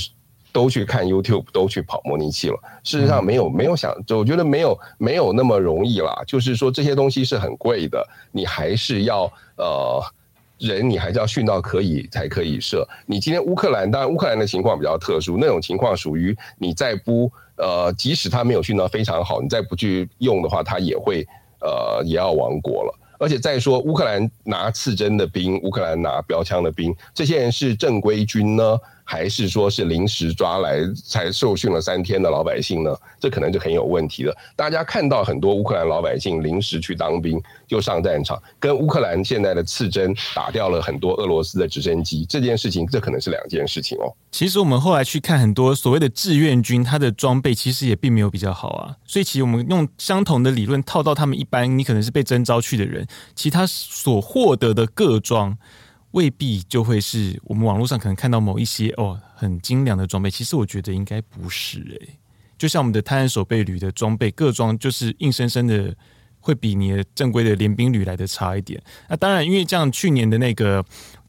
[0.52, 2.58] 都去看 YouTube，都去跑模拟器了。
[2.84, 6.22] 事实上没有没有想，就我觉得没有没有那么容易啦。
[6.28, 9.24] 就是说这些东西是很贵的，你还是要
[9.58, 10.04] 呃
[10.60, 12.88] 人，你还是要训到可以才可以射。
[13.06, 21.26] 你今天乌克兰，当然乌克兰的情况比较特殊，那种情况属于你再不呃，即使他没有训到非常好，你再不去用的话，他也会
[21.62, 23.00] 呃也要亡国了。
[23.24, 28.78] 而且再说，乌克兰拿刺针的兵，乌克兰拿标枪的兵，这些人是正规军呢？
[29.04, 32.96] 还是说是临时抓来才受训了三天的老百姓呢？
[33.20, 34.36] 这可能就很有问题了。
[34.56, 44.14] 大家看到很多乌克兰老百姓临时去当兵就上战场，跟乌克兰现在的刺针打掉了很多俄罗斯的直升机这件事情，这可能是两件事情哦。
[44.32, 48.96] 其实我们后来去看很多所谓的志愿军，他的装备其实也并没有比较好啊。
[49.06, 55.58] 所以其实我们用相同的理论套到他们一般，你可能是被征召去的人，其他所获得的各装。
[56.14, 62.18] 未必就会是我们网络上可能看到某一些哦很精良的装备，其实我觉得应该不是诶、
[62.58, 65.96] 就像我们的泰安守备旅的装备各装，就是硬生生的
[66.40, 68.82] 会比你的正规的联兵旅来的差一点。
[69.10, 70.84] 那当然，因为这样去年的那个。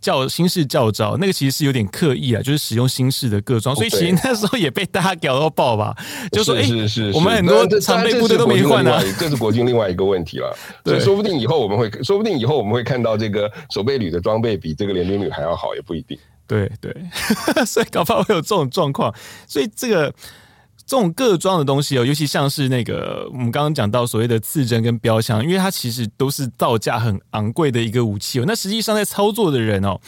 [0.05, 5.97] 教新式教招，那个其实是有点刻意啊，就是使用新式的各装，所以其实那时候也被大家屌到爆吧。
[6.31, 10.55] 就说，哎，是是，我们很多常备部队都没换啊，这是国军另外一个问题了。
[10.85, 16.19] 所以说不定以后我们会，说不定以后我们会看到这个守备旅的装备比这个联兵旅还要好，也不一定。
[16.47, 16.95] 对对，
[17.65, 19.15] 所以搞不好会有这种状况。
[19.49, 20.13] 所以这个。
[20.87, 28.45] 这种各装的东西哦，尤其像是那个我们刚刚讲到所谓的刺针跟标枪，因为它其实都是造价很昂贵的一个武器哦。
[28.47, 29.99] 那实际上在操作的人哦，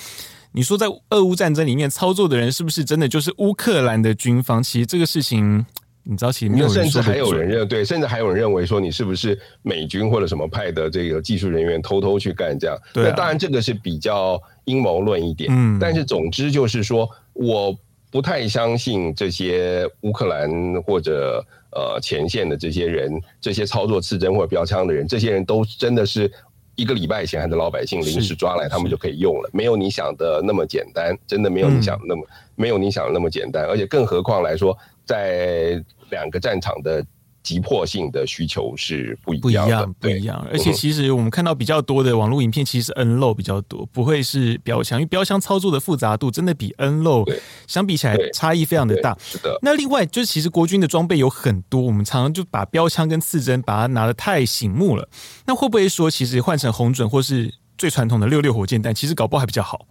[0.53, 4.62] 你说在俄乌战争里面操作的人是不是真的就是乌克兰的军方？
[4.62, 5.65] 其实这个事情
[6.03, 12.77] 你知道，其实没有人，甚至还有人认对，甚至还有人认为说你是不是美军或者什么派的这个技术人员偷偷去干这样？
[12.93, 15.51] 对啊，那当然这个是比较阴谋论一点。
[15.51, 17.75] 嗯，但是总之就是说我。
[18.17, 20.51] 不太相信这些乌克兰
[20.85, 26.33] 或者呃前线的这些人，这些操作刺针或者标枪的人，这些人都真的是
[26.77, 34.75] 一个礼拜前还是老百姓临时抓来，他们就可以用了，没有你想的那么简单，真的没有你想的那么、嗯、没有你想的那么简单，而且更何况来说，
[35.05, 37.05] 在两个战场的
[37.47, 40.49] 急迫性的需求是不一样的，不一样，不一样。
[40.51, 49.17] 而且其实我们看到比较多的网络影片，其实 N-LOW 比较多，不会是标枪，因为标枪操作的复杂度真的比 N-LOW 相比起来差异非常的大。
[49.21, 49.57] 是的。
[49.63, 55.09] 那另外就是，其实国军的装备有很多，我们常常就把标枪跟刺针把它拿的太醒目了。
[55.47, 59.87] 那会不会说，其实换成红准或是最传统的六六火箭弹，其实搞不好还比较好？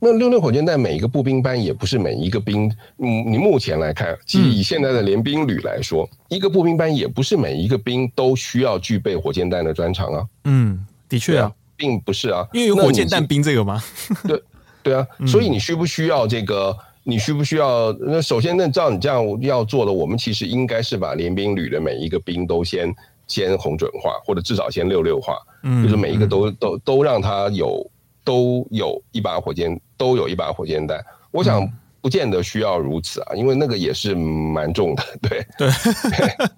[0.00, 10.26] 那六六火箭弹每一个步兵班也不是每一个兵，嗯，你目前来看，即以现在的联兵旅来说，嗯、一个步兵班也不是每一个兵都需要具备火箭弹的专长啊。
[10.44, 13.82] 嗯，的确啊，啊，并不是啊，因为有火箭弹兵这个吗？
[14.22, 14.40] 对
[14.84, 16.76] 对啊，所以你需不需要这个？
[17.02, 17.92] 你需不需要？
[18.00, 22.94] 那首先，那照你这样要做的，我们其实应该是把联兵旅的每一个兵都先
[23.26, 27.84] 先红准化，或者至少先六六化，嗯，就是每一个都都都让他有。
[28.24, 31.04] 都有一把火箭，都有一把火箭弹。
[31.30, 35.04] 我想不见得需要如此啊，因为那个也是蛮重的。
[35.20, 35.68] 对 对，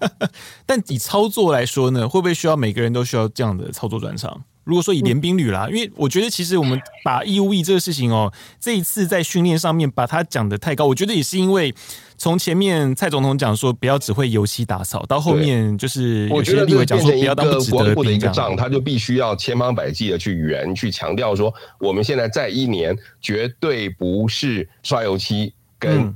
[0.64, 4.44] 但以操作来说呢，会不会需要每个人都需要这样的操作转场？
[4.64, 11.74] 如果说以联兵旅啦，因为我觉得其实我们把义务役这个事情哦，这一次在训练上面把它讲得太高，我觉得也是因为
[12.20, 26.14] 从前面蔡总统讲说不要只会油漆打扫，到后面就是有些立委讲说不要当不值得的兵，一个账他就必须要千方百计的去圆去强调说，我们现在在一年绝对不是刷油漆跟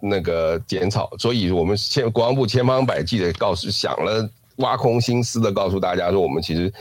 [0.00, 4.26] 那个剪草，所以我们千国防部千方百计的告诉想了。
[4.58, 6.72] 挖空心思的告诉大家说，我们其实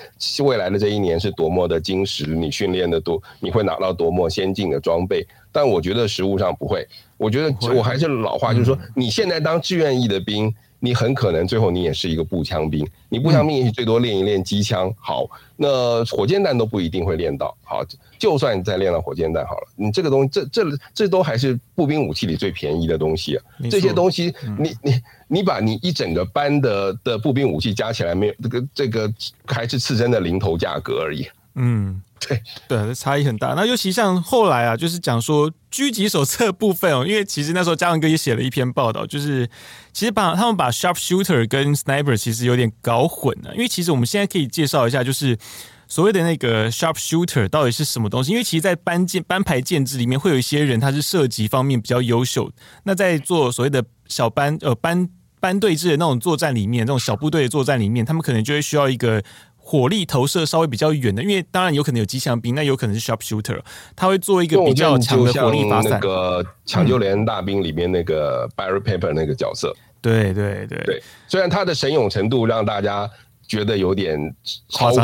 [0.44, 5.26] 未来的这一年是多么的精实，你训练的多，你会拿到多么先进的装备。
[5.52, 6.88] 但我觉得实物上不会，
[7.24, 10.54] 我觉得我还是老话，就是说，你现在当志愿役的兵。
[10.86, 17.82] 你很可能最后你也是一个步枪兵，你步枪兵也许最多练一练机枪，好，那火箭弹都不一定会练到，好，
[18.20, 29.14] 就算你再练到火箭弹好了，你这个东西，这这这都还是步兵武器里最便宜的东西啊，这些东西，你你你把你一整个班的的步兵武器加起来，没有这个这个
[29.46, 31.26] 还是刺针的零头价格而已，
[31.56, 32.02] 嗯。
[32.26, 33.50] 对对，差异很大。
[33.50, 39.46] 那尤其像后来啊，就是讲说狙击手册部分哦，因为其实那时候嘉文哥也写了一篇报道，就是
[39.92, 43.54] 其实把他们把 sharpshooter 跟 sniper 其实有点搞混了。
[43.56, 45.38] 因为其实我们现在可以介绍一下，就是
[45.90, 48.32] 所谓的那个 sharpshooter 到底是什么东西。
[48.32, 52.50] 因为其实，在班建班牌建制里面，会有一些人他是射击方面比较优秀。
[52.84, 55.10] 那在做所谓的小班呃班
[55.42, 59.22] 班队制的那种作战里面，那种小部队的作战里面，他们可能就会需要一个。
[59.66, 63.60] 火力投射稍微比较远的，因为当然有可能有机枪兵，那有可能是 sharpshooter，
[63.96, 65.94] 他会做一个比较强的火力发散。
[65.94, 70.78] 那个抢救连大兵里面那个 Barry Pepper 那个角色，对对对。
[70.86, 73.10] 对，虽然他的神勇程度让大家
[73.48, 74.18] 觉得有点
[74.70, 74.98] 超乎，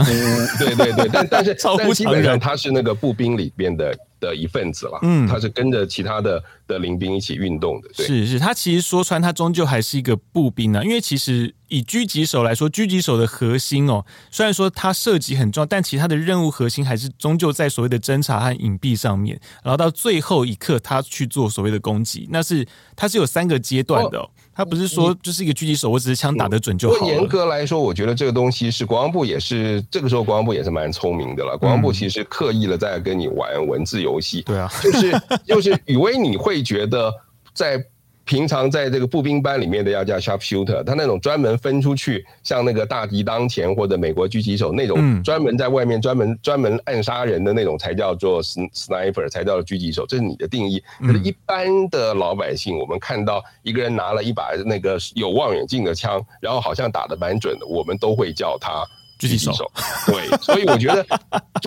[0.57, 3.95] 对对对，但但是 超乎常人，他是那个步兵里边的。
[4.21, 10.83] 的一份子了，嗯，他是跟着其他的的邻兵一起运动的，对，是是，他其实说穿，他终究还是一个步兵呢、啊。
[10.83, 19.39] 因为其实以狙击手来说，狙击手的核心哦，虽然说他射击很重要，但其他的任务核心还是终究在所谓的侦查和隐蔽上面。
[19.63, 24.23] 然后到最后一刻，他去做所谓的攻击，那是他是有三个阶段的、哦。
[24.23, 27.07] 哦他不是说就是一个狙击手，我只是枪打得准就好。
[27.07, 31.57] 严格来说，我觉得这个东西是国防部也是这个时候国防部也是蛮聪明的了。
[31.57, 34.41] 国防部其实刻意的在跟你玩文字游戏。
[34.41, 37.09] 对啊，就是就是雨薇你会觉得
[37.53, 37.81] 在。
[38.29, 50.79] 平常在这个步兵班里面的要叫 sharpshooter，他那种专门分出去，像那个大敌当前或者美国狙击手那种专门在外面专门专门暗杀人的那种才叫做 sniper，才叫做狙击手，这是你的定义。
[50.99, 58.85] 可是一般的老百姓，我们看到一个人拿了一把那个有望远镜的枪，然后好像打得蛮准的，我们都会叫他
[59.19, 59.71] 狙击手。
[60.05, 61.03] 对， 所以我觉得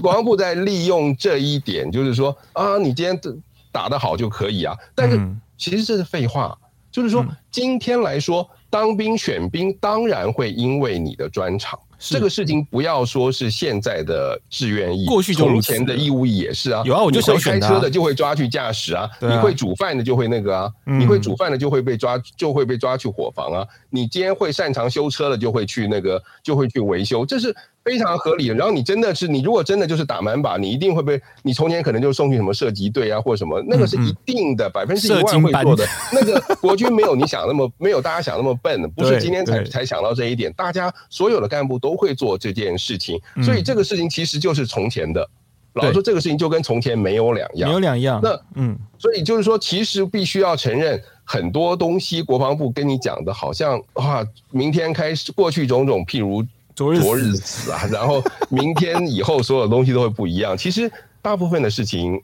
[0.00, 3.20] 国防部在利用这一点，就是说啊，你今天
[3.72, 5.18] 打得好就可以啊，但是。
[5.62, 6.58] 其实这是废话，
[6.90, 11.78] 就是说，今天来说，当兵选兵当然会因为你的专长。
[12.10, 16.82] 这个事情不要说是现在的志愿役，过去从前的义务役也是啊。
[16.84, 23.66] 有啊，我就想开车的就会抓去驾驶啊，你会煮饭的就会那个啊，你会煮饭的就会被抓，就会被抓去伙房啊。
[23.90, 27.54] 你今天会擅长修车的就会去那个，就会去维修，这是。
[27.84, 35.84] 非常合理的，然后你真的是，你如果真的就是打满把，你一定会被你从前可能就送去什么射击队啊，或者什么，那个是一定的，百分之一万会做的。
[36.12, 45.28] 那个国军没有你想那么没有大家想那么笨，不是今天才才想到这一点，大家所有的干部都会做这件事情，所以这个事情其实就是从前的。
[45.74, 48.20] 老说，这个事情就跟从前没有两样，没有两样。
[48.22, 56.44] 那嗯，所以就是说，其实必须要承认很多东西，国防部跟你讲的，好像啊，明天开始过去种种，譬如。
[56.74, 57.86] 昨日，昨日死啊！
[57.92, 60.56] 然后明天以后所有东西都会不一样。
[60.56, 62.18] 其实大部分的事情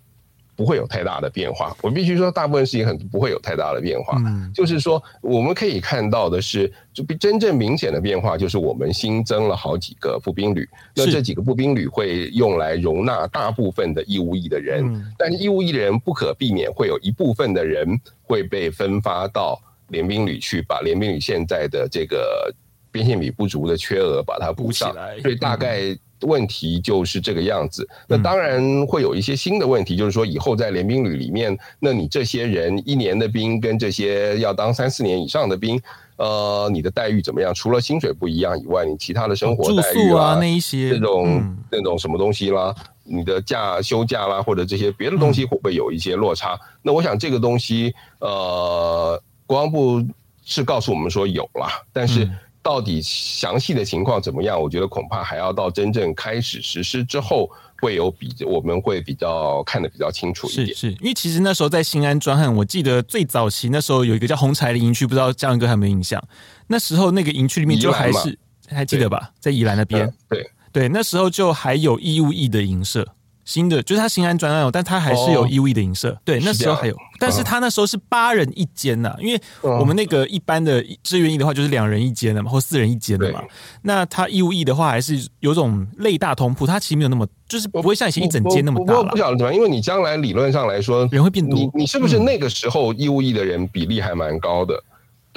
[0.58, 1.72] 不会有太大的变化。
[1.82, 4.20] 我必须说，大部分事情很不会有太大的变化。
[4.26, 10.68] 嗯，就是说，我们可以看到的是，就真正明显的变化就是我们新增了好几个步兵旅。
[10.96, 14.84] 那这几个步兵旅会用来容纳大部分的义务役的人，
[15.16, 17.86] 但是义务役的人不可避免会有一部分的人
[18.24, 19.56] 会被分发到
[19.90, 22.52] 联兵旅去，把联兵旅现在的这个
[22.90, 24.92] 边线比不足的缺额把它补上。
[25.22, 25.96] 所以大概。
[26.22, 35.80] 问题就是这个样子，那当然会有一些新的问题，就是说以后在联兵旅里面，那你这些人一年的兵跟这些要当三四年以上的兵，
[36.16, 37.54] 呃，你的待遇怎么样？
[37.54, 46.58] 除了薪水不一样以外，你其他的生活待遇啊，那一些这种那种什么东西啦，你的假休假啦，或者这些别的东西会不会有一些落差？
[46.82, 50.04] 那我想这个东西，呃，国防部
[50.44, 52.28] 是告诉我们说有啦，但是。
[52.62, 54.60] 到底详细的情况怎么样？
[54.60, 57.50] 我觉得恐怕还要到真正开始实施之后，
[57.80, 60.66] 会有比我们会比较看得比较清楚一点。
[60.68, 66.22] 是，是因为其实那时候在新安专案，我记得最早期那时候有一个叫红柴的营区，不知道嘉文哥还有没有印象？
[66.66, 68.38] 那时候那个营区里面就还是
[68.68, 70.04] 还记得吧，在宜兰那边。
[70.04, 73.06] 嗯、对对，那时候就还有义务役的营舍。
[73.48, 76.14] 新的就是他新安专案有，但他还是有义务役的营舍。
[76.22, 83.42] 对，那时候还有，但是他那时候是八人一间呐，因为我们那个一般的志愿役的话就是两人一间的嘛，或四人一间的嘛。
[83.80, 88.94] 那他义务役的话还是有种类大通铺，他其实没有那么，就是不会像以前一整间那么大。
[88.98, 94.74] 我不晓得怎么样，因为你将来理论上来说人会变多，你你是不是那个时候义务役的人比例还蛮高的？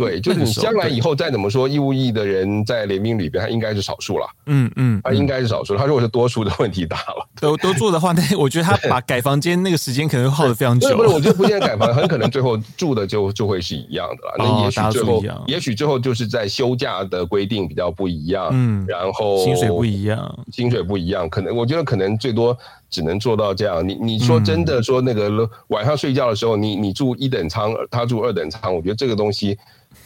[0.01, 4.27] 对，就是你将来以后再怎么说，义务役的人在联兵里边，他应该是少数了。
[4.47, 5.77] 嗯嗯，他应该是少数。
[5.77, 7.27] 他如果是多数的问题大了。
[7.39, 10.95] 都都做的话，那我觉得他把改房间那个时间可能耗的非常久。
[10.97, 14.35] 不是，我觉得不见得改房，很可能最后住的就就会是一样的了。
[14.39, 18.49] 那也许最后，也许最后就是在休假的规定比较不一样。
[18.51, 22.57] 嗯，然后薪水不一样，薪水不一样，可能我觉得可能最多
[22.89, 23.87] 只能做到这样。
[23.87, 29.57] 你你说真的说那个晚上睡觉的时候，你你住一等舱，他住二等舱，我觉得这个东西。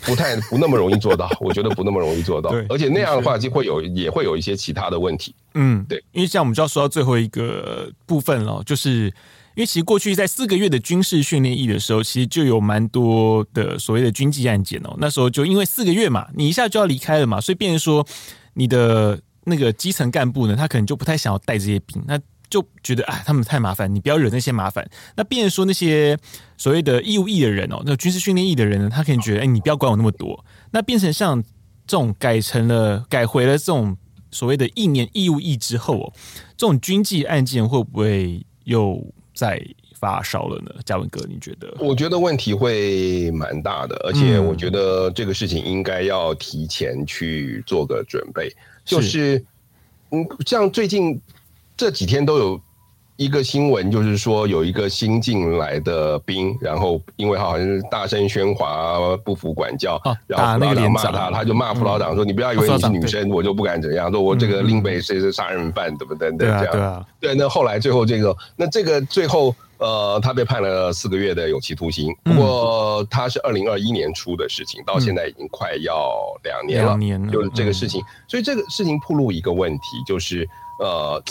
[0.04, 5.34] 不太不那么容易做到，我觉得不那么容易做到，对而且那样的话就会有也会有一些其他的问题。
[5.54, 9.06] 嗯，对，因为这样我们就要说到最后一个部分了，就是
[9.56, 14.96] 因为其实过去在四个月的军事训练役的时候，其实就有蛮多的所谓的军纪案件哦。
[15.00, 18.06] 那时候就因为四个月嘛，你一下就要离开了嘛，所以变成说
[18.54, 22.04] 你的那个基层干部呢，他可能就不太想要带这些兵。
[22.06, 22.20] 那
[22.50, 24.88] 就觉得啊，他们太麻烦，你不要惹那些麻烦。
[25.16, 26.18] 那变成说那些
[26.58, 30.46] 所谓的义务役的人哦，那军事训练役的人呢，他可能觉得，哎，你不要管我那么多。
[30.72, 31.42] 那变成像
[31.88, 33.98] 这种改成了改回了这种
[34.32, 36.14] 所谓的一年义务役之后哦，
[36.56, 39.60] 这种军纪案件会不会又再
[40.00, 40.72] 发烧了呢？
[40.86, 41.76] 嘉文哥，你觉得？
[41.80, 48.56] 我觉得问题会蛮大的，而且我觉得这个事情应该要提前去做个准备。
[48.86, 49.44] 就是，
[50.12, 51.20] 嗯，像最近。
[51.78, 52.60] 这几天都有
[53.18, 67.06] 一个新闻，就是说有一个新进来的兵，然后因为好像是大声喧哗、不服管教，啊、然后副老长骂他，他就骂副老长说：“嗯、你不要以为你是女生，我就不敢怎样，说我这个另被谁是杀人犯，对不对？”对啊，这样对啊。
[67.22, 72.14] 对，那后来最后这个，那这个最后呃，他被判了四个月的有期徒刑。
[72.24, 78.04] 不过他是二零二一年出的事情，到现在已经快要两年了，两年了，就是这个事情。
[78.28, 80.46] 所以这个事情暴露一个问题，就是
[80.82, 81.24] 呃。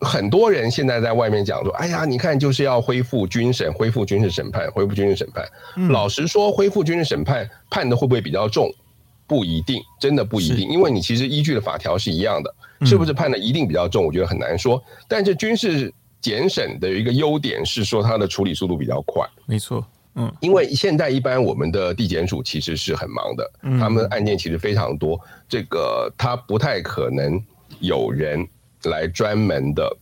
[0.00, 5.44] 很多人现在在外面讲说：“哎呀，你看，就是要恢复军审，恢复军事审判，恢复军事审判。
[5.76, 8.72] 嗯”老实说，恢复军事审判判的会不会比较重？
[9.26, 12.54] 不一定，真的不一定，因为你其实依据的法条是一样的，
[12.86, 14.06] 是不是判的一定比较重？
[14.06, 14.82] 我觉得很难说。
[15.08, 19.28] 但是军事检审的一个优点是说，它的处理速度比较快。
[19.46, 19.84] 没错，
[20.14, 27.38] 嗯，因为现在一般我们的地检署其实是很忙的，他们的案件其实非常多，这个他不太可能
[27.80, 28.48] 有人。
[28.84, 29.96] 来专门的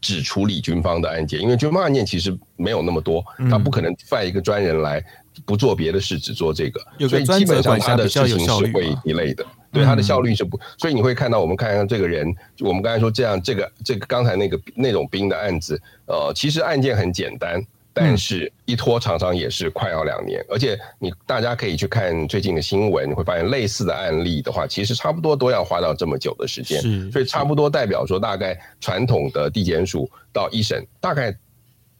[0.00, 5.02] 只处理军方的案件，因为军方案件其实没有那么多，他不可能派一个专人来
[5.44, 17.62] 不做别的事，只做这个，所以基本上他的事情是会一类的，对他的效率是不，所以你会看到我们看看这个人，我们刚才说这样，这个这个刚才那个那种兵的案子，呃，其实案件很简单。
[17.98, 26.78] 但是，一拖常常也是快要两年，而且你大家可以去看最近的新闻，你会发现类似的案例的话，其实差不多都要花到这么久的时间。
[26.82, 31.34] 是，所以差不多代表说，大概传统的地检署到一审，大概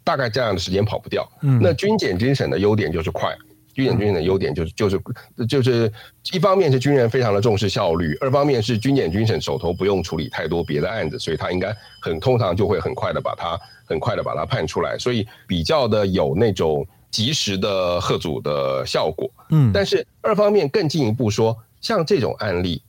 [0.04, 1.26] 大概这样的时间跑不掉。
[1.40, 3.34] 嗯，那军检军审的优点就是快。
[3.72, 5.00] 军检军审的优点就是就是
[5.46, 5.92] 就是
[6.32, 19.30] 一方面是军人非常的重视效率，二方面是军检军审手头不用处理太多别的案子，所以他应该很通常就会很快的把它很快的把它判出来，所以比较的有那种及时的贺阻的效果。
[19.50, 22.82] 嗯，但是二方面更进一步说，像这种案例，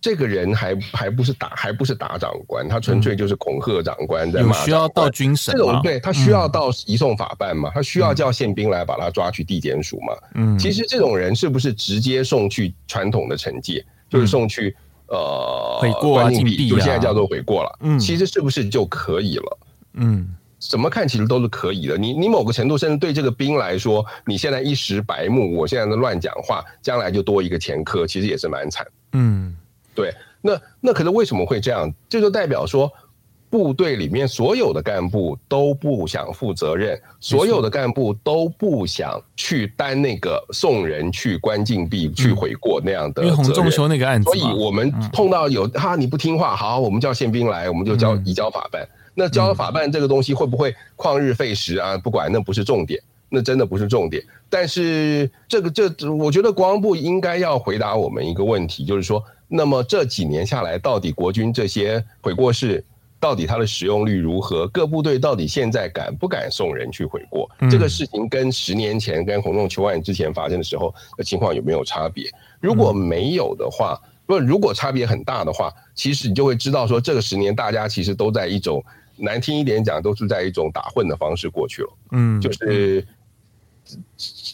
[0.00, 4.58] 这个人还还不是打还不是打长官，他纯粹就是恐吓长官，在骂官。
[4.60, 7.70] 有需要到军审种对他需要到移送法办嘛？
[7.74, 10.14] 他需要叫宪兵来把他抓去地检署嘛？
[10.34, 14.74] 嗯，其实这种人是不是直接送去传统的惩戒，就是送去
[15.08, 17.78] 呃悔过啊、禁闭啊，就现在叫做悔过了。
[17.80, 19.58] 嗯，其实是不是就可以了？
[19.94, 20.28] 嗯，
[20.58, 21.96] 怎么看其实都是可以的。
[21.96, 28.86] 你你某个程度甚至对这个兵来说，你现在一时白目，我现在的乱讲话，将来就多一个前科，其实也是蛮惨。
[29.12, 29.56] 嗯。
[29.92, 31.92] 对，那那可是为什么会这样？
[32.08, 32.90] 这就代表说，
[33.50, 43.36] 部队里面所有的干部都不想负责任，所有的干部都不想去担那个送人去关禁闭、去悔过那样的责任。
[43.36, 48.88] 洪仲丘那个案子，所以我们碰到有哈你不听话，好，我们叫宪兵来，我们就交移交法办。
[49.14, 51.96] 那交了法办这个东西会不会旷日费时啊？
[51.98, 54.22] 不管，那不是重点，那真的不是重点。
[54.48, 59.24] 但是这个这，我觉得国防部应该要回答我们一个问题，就是说。
[59.52, 62.84] 那么这几年下来，到底国军这些悔过式，
[63.18, 64.68] 到底它的使用率如何？
[64.68, 67.50] 各部队到底现在敢不敢送人去悔过？
[67.58, 72.30] 嗯、这个事情跟十年前跟洪仲秋案之前发生的时候的情况有没有差别？
[72.60, 78.80] 如果没有的话，不，如果差别很大的话，其实你就会知道说，这个十年大家其实都在一种
[79.20, 81.88] 难听一点讲，都是在一种打混的方式过去了。
[82.12, 83.06] 嗯，就是。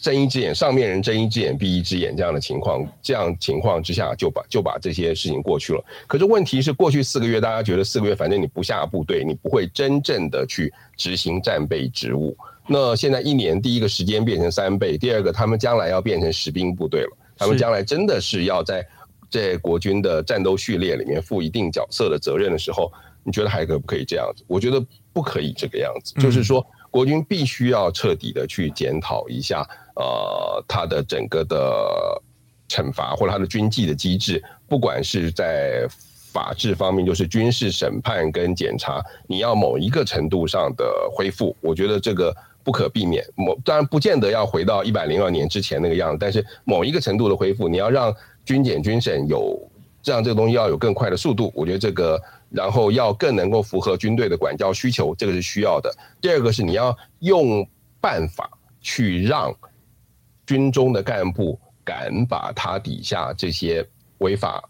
[0.01, 5.85] 睁一只眼，上面人睁一只眼闭一只眼，这样的情况，这样情况之下就把就把这些事情过去了。
[6.07, 12.35] 可是问题是，过去四个月，大家觉得四个月反正你不下部队，你不会真正的去执行战备职务。
[12.65, 18.87] 那现在一年，第一个时间变成三倍，第二个他们将来要变成实兵部队了，他们将来真的是要在
[19.29, 22.91] 在国军的战斗序列里面负一定角色的责任的时候，
[23.27, 24.43] 你觉得还可不可以这样子？
[24.47, 26.65] 我觉得不可以这个样子，就是说。
[26.89, 29.59] 国军必须要彻底的去检讨一下，
[29.97, 32.19] 呃，他的整个的
[32.69, 35.85] 惩罚或者他的军纪的机制，不管是在
[36.31, 43.23] 法治方面，就是军事审判跟检查，你要某一个程度上的恢复，我觉得这个不可避免。
[43.35, 48.15] 某当然不见得要回到一百零二年之前那个样子，但是某一个程度的恢复，你要让
[48.45, 49.59] 军检军审有
[50.01, 52.19] 这样这个东西要有更快的速度，我觉得这个。
[52.49, 55.93] 然后要更能够符合军队的管教需求，这个是需要的。
[56.21, 57.67] 第二个是你要用
[57.99, 59.53] 办法去让
[60.45, 63.85] 军中的干部敢把他底下这些
[64.19, 64.63] 违法，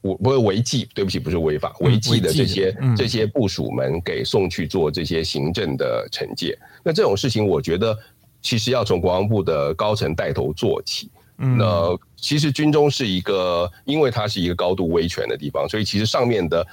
[0.00, 6.56] 不不是违纪，对不起，不是违法，违纪的这些这些部署们给送去做这些行政的惩戒。
[6.84, 7.98] 那这种事情，我觉得
[8.42, 11.10] 其实要从国防部的高层带头做起。
[11.36, 16.64] 那其实军中是一个，因为它是一个高度威权的地方，所以其实上面的。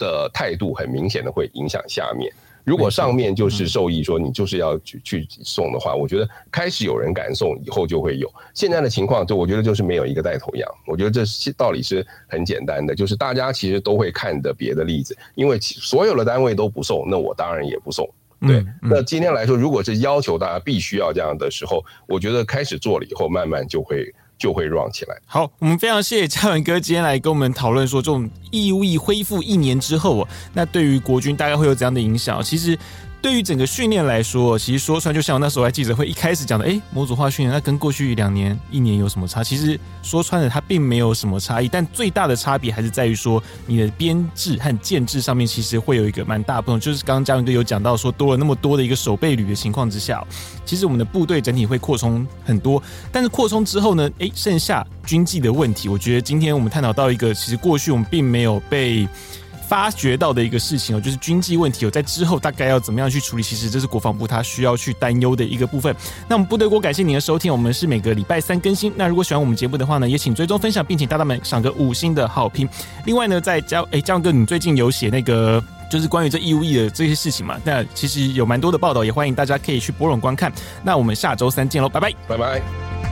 [0.00, 2.32] 的态度很明显的会影响下面。
[2.62, 8.30] 如果上面就是授意说你就是要去去送的话，我觉得开始有人敢送，以后就会有。
[8.54, 10.68] 现在的情况就我觉得就是没有一个带头羊。
[10.86, 18.08] 我觉得这道理是很简单的，就是大家其实都会看的别的例子，因为所有的单位都不送，那我当然也不送。
[18.40, 24.14] 对，那今天来说，如果是要求大家必须要这样的时候，我觉得开始做了以后，慢慢就会。
[24.40, 25.16] 就会 run 起来。
[25.26, 32.42] 好，我们非常谢谢嘉文哥今天来跟我们讨论说，这种义务役恢复一年之后，那对于国军大概会有怎样的影响？
[32.42, 32.76] 其实。
[33.22, 39.44] 对于整个训练来说，其实说穿就像那时候在记者会一开始讲的，哎，模组化训练那跟过去两年、一年有什么差？
[39.44, 41.68] 其实说穿了，它并没有什么差异。
[41.68, 46.80] 但最大的差别还是在于说，你的编制和建制上面其实会有一个蛮大不同。
[46.80, 50.26] 就是刚刚嘉文哥有讲到说，多了那么多的一个守备旅的情况之下，
[50.64, 52.82] 其实我们的部队整体会扩充很多。
[53.12, 59.06] 但是扩充之后呢，哎，剩下军纪的问题，我觉得今天我们探讨到一个，其实过去我们并没有被。
[59.70, 63.42] 发觉到的一个事情哦，就是军纪问题哦，在之后大概要怎么样去处理？
[63.44, 65.94] 其实这是国防部他需要去担忧的一个部分。
[66.26, 68.92] 那我们部队锅感谢您的收听，我们是每个礼拜三更新。
[68.96, 72.68] 那如果喜欢我们节目的话呢，也请追踪分享，并请大大们赏个五星的好评。
[73.06, 77.56] 另外呢，在江诶江哥，你最近有写那个就是关于这义务役的这些事情嘛？
[77.62, 80.52] 那其实有蛮多的报道，也欢迎大家可以去拨冗观看。
[80.82, 83.09] 那我们下周三见喽，拜拜，拜拜。